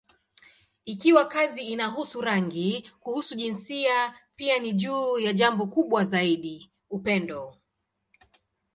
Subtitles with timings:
[0.85, 7.57] Ikiwa kazi inahusu rangi, kuhusu jinsia, pia ni juu ya jambo kubwa zaidi: upendo.